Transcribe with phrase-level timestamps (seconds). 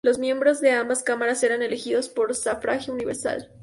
[0.03, 3.51] Los miembros de ambas cámaras eran elegidos por sufragio universal.